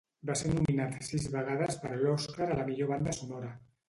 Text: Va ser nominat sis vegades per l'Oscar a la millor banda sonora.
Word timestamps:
Va 0.27 0.35
ser 0.37 0.51
nominat 0.53 0.95
sis 1.07 1.27
vegades 1.35 1.77
per 1.83 1.91
l'Oscar 1.99 2.47
a 2.47 2.57
la 2.61 2.65
millor 2.71 2.91
banda 2.93 3.15
sonora. 3.19 3.51